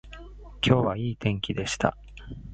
[0.67, 1.95] 今日はいい天気でした